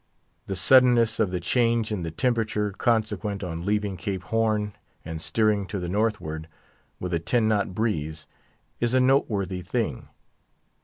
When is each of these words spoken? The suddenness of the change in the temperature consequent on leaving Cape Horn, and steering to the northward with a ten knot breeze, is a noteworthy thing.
The 0.47 0.55
suddenness 0.55 1.19
of 1.19 1.29
the 1.29 1.39
change 1.39 1.91
in 1.91 2.01
the 2.01 2.09
temperature 2.09 2.71
consequent 2.71 3.43
on 3.43 3.67
leaving 3.67 3.97
Cape 3.97 4.23
Horn, 4.23 4.73
and 5.05 5.21
steering 5.21 5.67
to 5.67 5.77
the 5.79 5.87
northward 5.89 6.47
with 6.99 7.13
a 7.13 7.19
ten 7.19 7.47
knot 7.47 7.75
breeze, 7.75 8.25
is 8.79 8.95
a 8.95 8.99
noteworthy 8.99 9.61
thing. 9.61 10.07